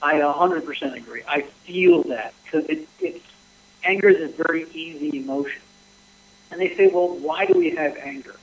[0.02, 1.24] I 100% agree.
[1.28, 3.24] I feel that because it, it's
[3.84, 5.62] anger is a very easy emotion.
[6.52, 8.36] And they say, well, why do we have anger?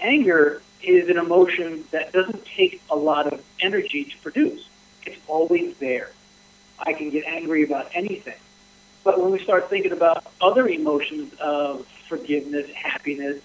[0.00, 4.68] Anger is an emotion that doesn't take a lot of energy to produce.
[5.06, 6.10] It's always there.
[6.78, 8.34] I can get angry about anything.
[9.02, 13.40] But when we start thinking about other emotions of forgiveness, happiness,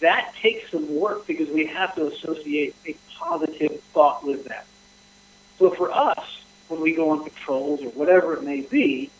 [0.00, 4.66] that takes some work because we have to associate a positive thought with that.
[5.58, 9.10] So for us, when we go on patrols or whatever it may be,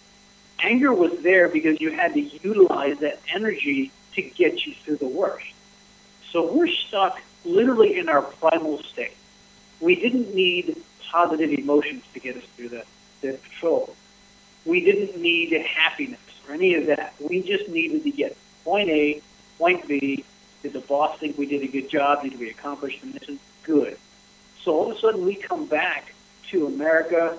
[0.60, 5.08] anger was there because you had to utilize that energy to get you through the
[5.08, 5.46] worst.
[6.30, 9.16] So we're stuck literally in our primal state.
[9.80, 10.76] We didn't need
[11.10, 12.84] positive emotions to get us through the,
[13.20, 13.94] the patrol.
[14.64, 17.14] We didn't need happiness or any of that.
[17.20, 19.20] We just needed to get point A,
[19.58, 20.24] point B.
[20.64, 22.22] Did the boss think we did a good job?
[22.22, 23.38] Did we accomplish the mission?
[23.64, 23.98] Good.
[24.62, 26.14] So all of a sudden we come back
[26.48, 27.38] to America,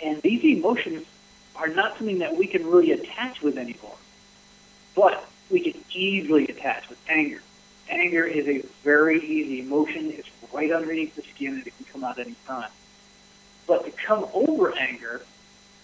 [0.00, 1.04] and these emotions
[1.56, 3.96] are not something that we can really attach with anymore.
[4.94, 7.42] But we can easily attach with anger.
[7.88, 10.12] Anger is a very easy emotion.
[10.12, 12.70] It's right underneath the skin and it can come out any time.
[13.66, 15.22] But to come over anger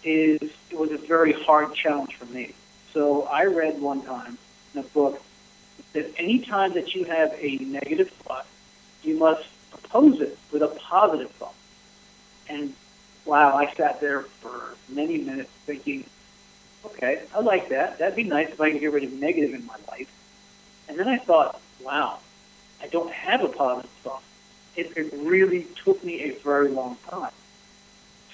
[0.04, 0.40] is
[0.70, 2.54] it was a very hard challenge for me.
[2.92, 4.38] So I read one time
[4.72, 5.20] in a book
[5.94, 8.46] that any time that you have a negative thought,
[9.02, 11.54] you must oppose it with a positive thought.
[12.48, 12.74] And
[13.24, 16.04] wow, I sat there for many minutes thinking,
[16.84, 17.98] okay, I like that.
[17.98, 20.10] That'd be nice if I could get rid of negative in my life.
[20.88, 22.18] And then I thought, wow,
[22.82, 24.22] I don't have a positive thought.
[24.76, 27.32] It, it really took me a very long time.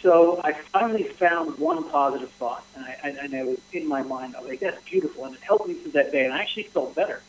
[0.03, 4.35] So I finally found one positive thought, and I, and it was in my mind.
[4.35, 6.63] I was like, that's beautiful, and it helped me through that day, and I actually
[6.65, 7.21] felt better.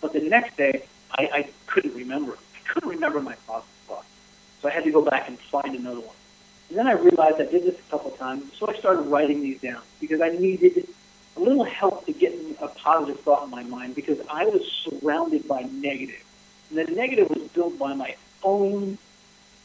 [0.00, 2.32] But the next day, I, I couldn't remember.
[2.32, 3.70] I couldn't remember my positive
[4.60, 6.16] so I had to go back and find another one.
[6.68, 9.60] And then I realized I did this a couple times, so I started writing these
[9.60, 10.86] down because I needed
[11.36, 15.48] a little help to get a positive thought in my mind because I was surrounded
[15.48, 16.22] by negative.
[16.68, 18.98] And the negative was built by my own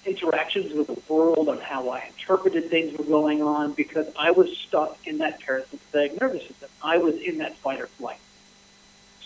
[0.05, 4.55] interactions with the world on how I interpreted things were going on because I was
[4.57, 6.69] stuck in that parasympathetic nervous system.
[6.81, 8.19] I was in that fight or flight.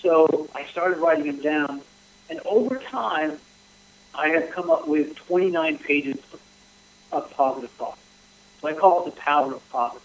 [0.02, 1.82] So I started writing them down,
[2.30, 3.40] and over time,
[4.16, 6.18] I have come up with 29 pages
[7.12, 7.98] of positive thought.
[8.62, 10.04] So I call it the power of positive.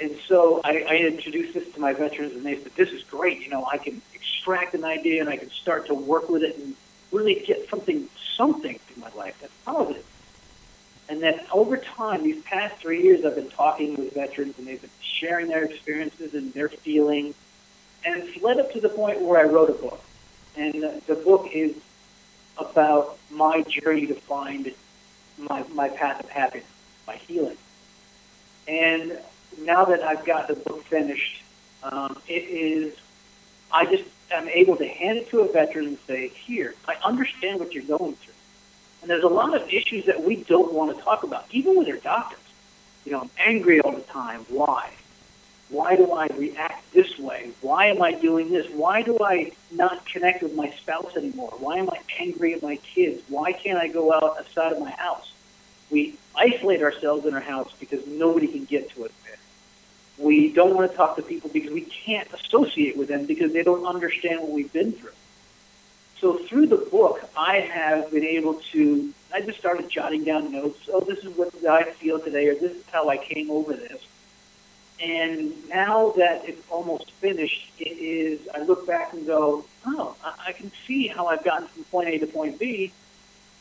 [0.00, 3.40] And so I, I introduced this to my veterans, and they said, "This is great.
[3.40, 6.56] You know, I can extract an idea and I can start to work with it
[6.56, 6.74] and
[7.10, 10.04] really get something, something in my life that's positive."
[11.08, 14.80] And then over time, these past three years, I've been talking with veterans, and they've
[14.80, 17.34] been sharing their experiences and their feelings,
[18.04, 20.02] and it's led up to the point where I wrote a book.
[20.56, 21.74] And the book is
[22.56, 24.72] about my journey to find
[25.38, 26.66] my, my path of happiness,
[27.06, 27.56] my healing.
[28.66, 29.18] And
[29.60, 31.42] now that I've got the book finished,
[31.82, 32.94] um, it is,
[33.72, 37.60] I just am able to hand it to a veteran and say, here, I understand
[37.60, 38.34] what you're going through.
[39.00, 41.88] And there's a lot of issues that we don't want to talk about, even with
[41.88, 42.40] our doctors.
[43.04, 44.44] You know, I'm angry all the time.
[44.48, 44.90] Why?
[45.68, 47.50] Why do I react this way?
[47.60, 48.66] Why am I doing this?
[48.70, 51.52] Why do I not connect with my spouse anymore?
[51.58, 53.22] Why am I angry at my kids?
[53.28, 55.32] Why can't I go out outside of my house?
[55.90, 59.36] We isolate ourselves in our house because nobody can get to us there.
[60.18, 63.62] We don't want to talk to people because we can't associate with them because they
[63.62, 65.12] don't understand what we've been through.
[66.20, 70.88] So through the book, I have been able to, I just started jotting down notes.
[70.92, 74.02] Oh, this is what I feel today, or this is how I came over this
[75.00, 80.52] and now that it's almost finished, it is, I look back and go, oh, I
[80.52, 82.92] can see how I've gotten from point A to point B,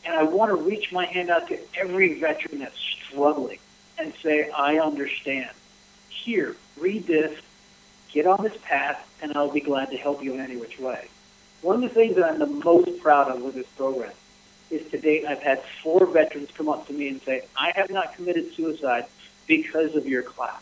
[0.06, 3.60] and I want to reach my hand out to every veteran that's struggling.
[3.98, 5.50] and say, I understand.
[6.10, 7.40] Here, read this,
[8.12, 11.10] get on this path, and I'll be glad to help you in any which way.
[11.62, 14.12] One of the things that I'm the most proud of with this program
[14.70, 17.90] is to date I've had four veterans come up to me and say, I have
[17.90, 19.06] not committed suicide
[19.48, 20.62] because of your class.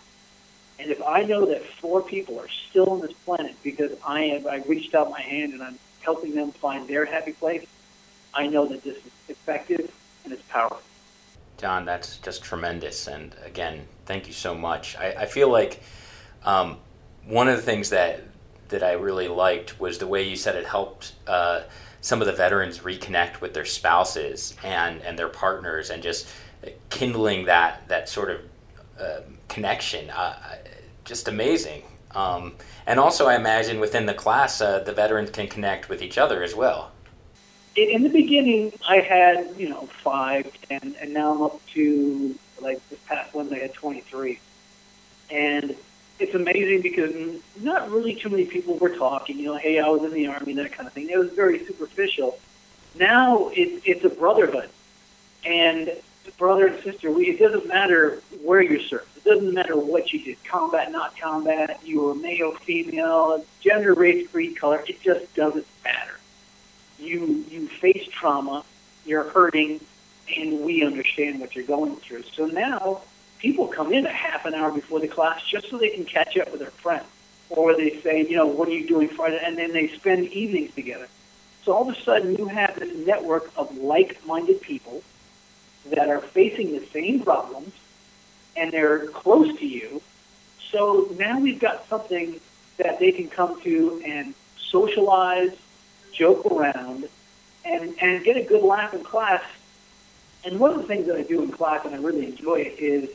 [0.80, 4.45] And if I know that four people are still on this planet because I have
[4.45, 7.65] I reached out my hand and I'm helping them find their happy place,
[8.34, 9.91] I know that this is effective
[10.23, 10.82] and it's powerful.
[11.57, 13.07] John, that's just tremendous.
[13.07, 14.97] And again, thank you so much.
[14.97, 15.82] I, I feel like
[16.43, 16.78] um,
[17.26, 18.21] one of the things that
[18.69, 21.61] that I really liked was the way you said it helped uh,
[22.01, 26.28] some of the veterans reconnect with their spouses and, and their partners and just
[26.89, 28.41] kindling that that sort of
[28.99, 30.09] uh, connection.
[30.09, 30.35] Uh,
[31.03, 31.83] just amazing.
[32.11, 32.55] Um,
[32.87, 36.43] and also, I imagine within the class, uh, the veterans can connect with each other
[36.43, 36.91] as well.
[37.75, 42.87] In the beginning, I had you know five, ten, and now I'm up to like
[42.89, 44.39] this past one I had 23.
[45.29, 45.75] And
[46.19, 49.37] it's amazing because not really too many people were talking.
[49.37, 51.09] You know, hey, I was in the army, that kind of thing.
[51.09, 52.39] It was very superficial.
[52.97, 54.69] Now it, it's a brotherhood,
[55.43, 55.91] and
[56.32, 57.11] brother and sister.
[57.11, 59.17] We, it doesn't matter where you served.
[59.17, 61.80] It doesn't matter what you did, combat, not combat.
[61.84, 64.84] You were male, female, gender, race, creed, color.
[64.88, 66.19] It just doesn't matter.
[66.99, 68.63] You you face trauma.
[69.05, 69.82] You're hurting,
[70.36, 72.23] and we understand what you're going through.
[72.23, 73.01] So now
[73.39, 76.38] people come in a half an hour before the class just so they can catch
[76.38, 77.05] up with their friends.
[77.49, 79.39] Or they say, you know, what are you doing Friday?
[79.43, 81.07] And then they spend evenings together.
[81.63, 85.03] So all of a sudden you have this network of like-minded people
[85.89, 87.73] that are facing the same problems
[88.55, 90.01] and they're close to you.
[90.71, 92.39] So now we've got something
[92.77, 95.55] that they can come to and socialize,
[96.11, 97.07] joke around,
[97.63, 99.43] and, and get a good laugh in class.
[100.43, 102.79] And one of the things that I do in class, and I really enjoy it,
[102.79, 103.09] is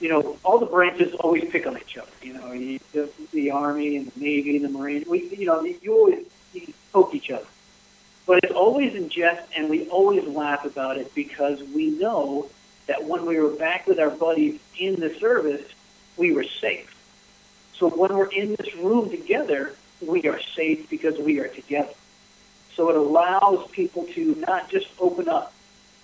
[0.00, 2.10] you know, all the branches always pick on each other.
[2.22, 2.50] You know,
[2.92, 6.72] the, the Army and the Navy and the Marine, we, you know, you always you
[6.92, 7.46] poke each other.
[8.30, 12.48] But it's always in jest, and we always laugh about it because we know
[12.86, 15.68] that when we were back with our buddies in the service,
[16.16, 16.94] we were safe.
[17.74, 21.92] So when we're in this room together, we are safe because we are together.
[22.76, 25.52] So it allows people to not just open up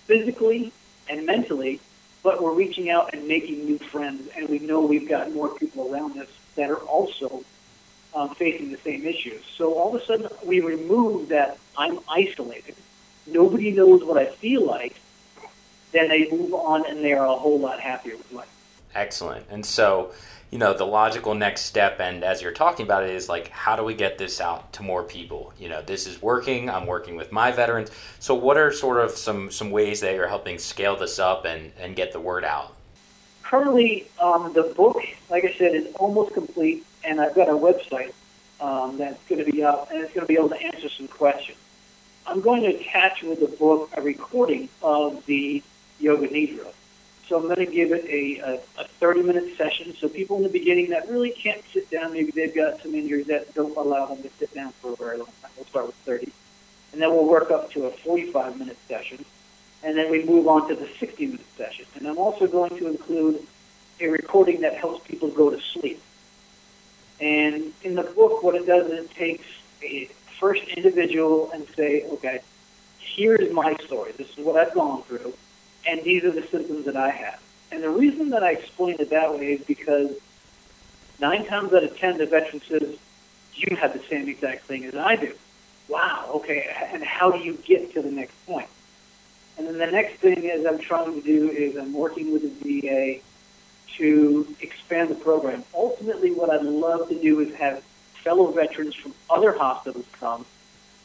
[0.03, 0.73] physically
[1.07, 1.79] and mentally,
[2.23, 5.93] but we're reaching out and making new friends, and we know we've got more people
[5.93, 7.45] around us that are also
[8.17, 9.45] um, facing the same issues.
[9.45, 12.75] So all of a sudden, we remove that I'm isolated.
[13.27, 14.99] Nobody knows what I feel like.
[15.91, 18.49] Then they move on, and they are a whole lot happier with life.
[18.95, 19.45] Excellent.
[19.51, 20.11] And so
[20.49, 23.75] you know the logical next step and as you're talking about it is like how
[23.75, 27.17] do we get this out to more people you know this is working i'm working
[27.17, 30.95] with my veterans so what are sort of some some ways that you're helping scale
[30.95, 32.73] this up and and get the word out
[33.43, 38.13] currently um, the book like i said is almost complete and i've got a website
[38.59, 41.07] um, that's going to be up and it's going to be able to answer some
[41.07, 41.57] questions
[42.27, 45.63] i'm going to attach with the book a recording of the
[45.99, 46.71] yoga nidra
[47.27, 49.93] so I'm going to give it a, a, a 30 minute session.
[49.99, 53.27] So people in the beginning that really can't sit down, maybe they've got some injuries
[53.27, 55.51] that don't allow them to sit down for a very long time.
[55.57, 56.31] We'll start with 30.
[56.93, 59.25] And then we'll work up to a 45 minute session.
[59.83, 61.85] And then we move on to the 60 minute session.
[61.95, 63.45] And I'm also going to include
[63.99, 66.01] a recording that helps people go to sleep.
[67.19, 69.45] And in the book, what it does is it takes
[69.81, 70.09] a
[70.39, 72.41] first individual and say, okay,
[72.99, 74.11] here's my story.
[74.17, 75.33] This is what I've gone through
[75.87, 77.41] and these are the symptoms that I have.
[77.71, 80.11] And the reason that I explain it that way is because
[81.19, 82.97] nine times out of ten, the veteran says,
[83.55, 85.33] you have the same exact thing as I do.
[85.87, 88.67] Wow, okay, and how do you get to the next point?
[89.57, 92.81] And then the next thing is I'm trying to do is I'm working with the
[92.81, 93.21] VA
[93.97, 95.63] to expand the program.
[95.73, 97.83] Ultimately, what I'd love to do is have
[98.23, 100.45] fellow veterans from other hospitals come.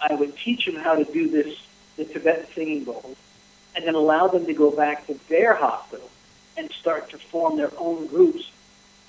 [0.00, 1.56] I would teach them how to do this,
[1.96, 3.16] the Tibetan singing bowls,
[3.76, 6.10] and then allow them to go back to their hospital
[6.56, 8.50] and start to form their own groups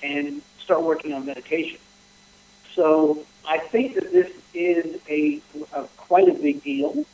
[0.02, 1.78] and start working on meditation.
[2.74, 5.40] So I think that this is a,
[5.72, 7.04] a quite a big deal.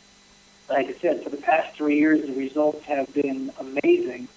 [0.69, 4.29] Like I said, for the past three years, the results have been amazing.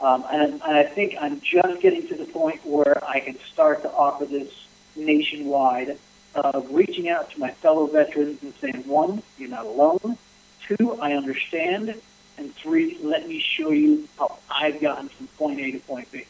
[0.00, 3.82] Um, and, and I think I'm just getting to the point where I can start
[3.82, 4.52] to offer this
[4.94, 5.98] nationwide
[6.34, 10.18] of reaching out to my fellow veterans and saying, one, you're not alone.
[10.66, 12.00] Two, I understand
[12.38, 16.24] and three, let me show you how I've gotten from point A to point B.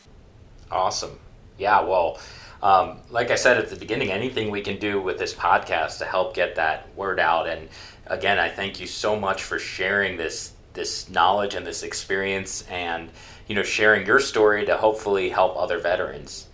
[0.71, 1.19] Awesome.
[1.59, 2.19] Yeah, well,
[2.63, 6.05] um, like I said at the beginning, anything we can do with this podcast to
[6.05, 7.49] help get that word out.
[7.49, 7.69] And
[8.07, 12.63] again, I thank you so much for sharing this this knowledge and this experience.
[12.71, 13.11] And
[13.49, 16.47] you know, sharing your story to hopefully help other veterans.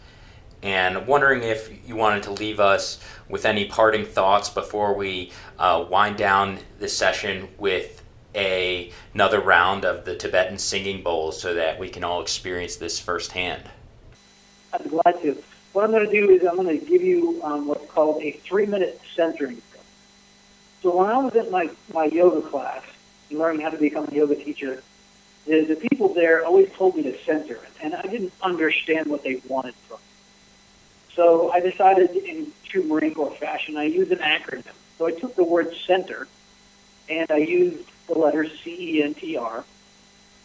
[0.63, 5.85] And wondering if you wanted to leave us with any parting thoughts before we uh,
[5.91, 8.03] wind down this session with
[8.35, 12.99] a, another round of the Tibetan singing bowls so that we can all experience this
[12.99, 13.63] firsthand.
[14.73, 15.43] I'd be glad to.
[15.73, 18.33] What I'm going to do is I'm going to give you um, what's called a
[18.33, 19.61] three-minute centering.
[20.83, 22.83] So when I was at my, my yoga class,
[23.31, 24.83] learning how to become a yoga teacher,
[25.47, 29.41] the, the people there always told me to center, and I didn't understand what they
[29.49, 30.03] wanted from me.
[31.15, 34.65] So I decided in true Marine Corps fashion, I used an acronym.
[34.99, 36.27] So I took the word center,
[37.09, 39.65] and I used the letters C-E-N-T-R,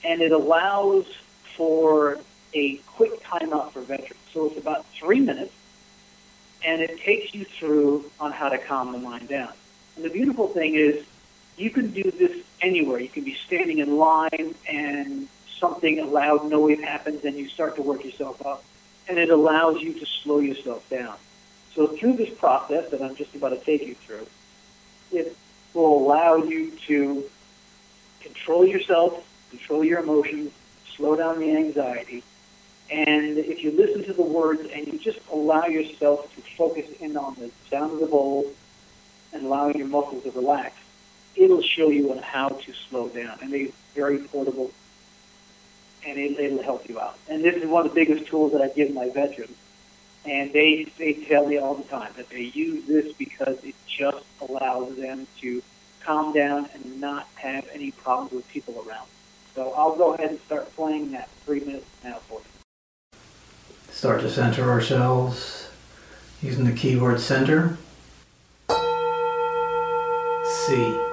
[0.03, 1.05] and it allows
[1.55, 2.19] for
[2.53, 4.19] a quick timeout for veterans.
[4.33, 5.53] So it's about three minutes,
[6.65, 9.53] and it takes you through on how to calm the mind down.
[9.95, 11.05] And the beautiful thing is
[11.59, 12.99] you can do this anywhere.
[12.99, 17.75] You can be standing in line and something, a loud noise happens and you start
[17.75, 18.63] to work yourself up.
[19.07, 21.15] And it allows you to slow yourself down.
[21.75, 24.27] So through this process that I'm just about to take you through,
[25.11, 25.35] it
[25.73, 27.29] will allow you to
[28.21, 30.51] control yourself, control your emotions,
[30.95, 32.23] slow down the anxiety.
[32.89, 37.17] And if you listen to the words and you just allow yourself to focus in
[37.17, 38.51] on the sound of the bowl
[39.33, 40.75] and allowing your muscles to relax,
[41.39, 43.39] it'll show you on how to slow down.
[43.41, 44.71] And it's very portable
[46.05, 47.17] and it, it'll help you out.
[47.27, 49.55] And this is one of the biggest tools that I give my veterans.
[50.25, 54.23] And they, they tell me all the time that they use this because it just
[54.41, 55.63] allows them to
[56.01, 59.07] calm down and not have any problems with people around.
[59.55, 63.19] So I'll go ahead and start playing that three minutes now for you.
[63.89, 65.69] Start to center ourselves
[66.41, 67.77] using the keyword center.
[70.67, 71.08] C.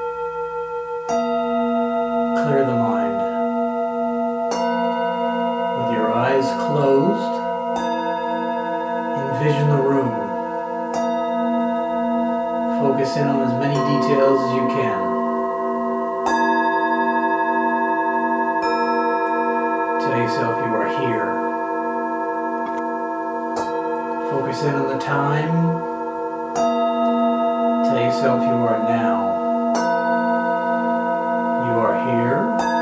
[13.16, 15.00] In on as many details as you can.
[20.02, 21.28] Tell yourself you are here.
[24.30, 25.54] Focus in on the time.
[27.86, 29.18] Tell yourself you are now.
[31.64, 32.75] You are here.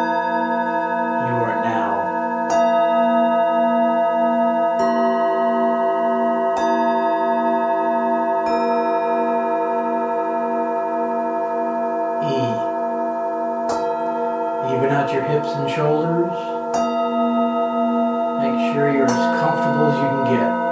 [14.84, 16.28] Even out your hips and shoulders.
[18.42, 20.63] Make sure you're as comfortable as you can get.